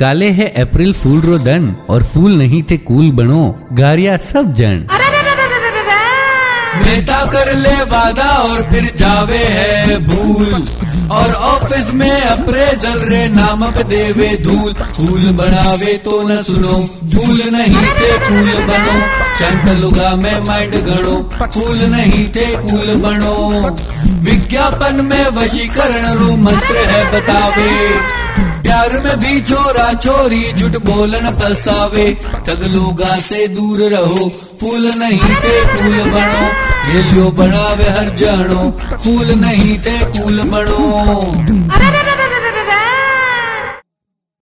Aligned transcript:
काले 0.00 0.28
है 0.30 0.46
अप्रैल 0.60 0.92
फूल 0.92 1.20
रो 1.20 1.38
दन 1.38 1.64
और 1.90 2.02
फूल 2.02 2.32
नहीं 2.32 2.62
थे 2.62 2.76
कूल 2.76 3.10
बनो, 3.10 3.40
गारिया 3.72 4.16
सब 4.16 4.52
जन। 4.54 4.86
नेता 6.76 7.18
कर 7.26 7.52
ले 7.54 7.74
वादा 7.90 8.28
और 8.28 8.62
फिर 8.62 8.92
जावे 8.96 9.38
है 9.38 9.98
भूल। 10.04 10.64
और 11.10 11.32
ऑफ़िस 11.34 11.90
में 11.94 12.10
अपरे 12.10 12.66
जल 12.76 12.98
रे 13.00 13.26
नाम 13.28 13.64
पे 13.72 13.82
देवे 13.84 14.28
धूल। 14.42 14.72
फूल 14.72 15.30
बनावे 15.32 15.94
तो 16.04 16.22
न 16.28 16.42
सुनो 16.42 16.78
फूल 17.14 17.42
नहीं 17.52 17.86
थे 17.98 18.12
फूल 18.18 18.52
बनो। 18.68 18.96
चंट 19.40 19.68
लुगा 19.80 20.14
में 20.16 20.40
माइंड 20.40 20.74
गणो, 20.86 21.16
फूल 21.44 21.78
नहीं 21.90 22.24
थे 22.28 22.46
फूल 22.56 22.94
बनो। 23.02 23.36
विज्ञापन 24.22 25.04
में 25.04 25.26
वशीकरण 25.36 26.12
रो 26.14 26.36
मंत्र 26.36 26.88
है 26.88 27.04
बतावे। 27.12 28.19
प्यार 28.62 28.92
में 29.00 29.16
भी 29.20 29.40
चोरा 29.40 29.92
चोरी, 29.92 30.52
झूठ 30.52 30.76
बोलन 30.82 31.30
फसावे 31.38 32.06
ठग 32.46 32.62
से 33.20 33.46
दूर 33.48 33.78
रहो, 33.82 34.28
फूल 34.60 34.90
नहीं 34.98 35.34
ते 35.42 35.54
फूल 35.66 35.98
बनो। 36.10 36.48
गेलियो 36.90 37.30
बनावे 37.30 37.88
हर 37.90 38.08
जानो 38.16 38.70
फूल 39.04 39.30
नहीं 39.30 39.78
ते 39.78 39.98
फूल 40.12 40.40
बनो। 40.40 41.49